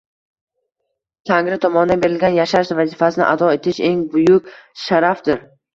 Tangri 1.31 1.59
tomonidan 1.67 2.03
berilgan 2.07 2.39
yashash 2.39 2.75
vazifasini 2.81 3.29
ado 3.31 3.55
etish– 3.61 3.87
eng 3.93 4.05
buyuk 4.17 4.55
sharafdir. 4.89 5.51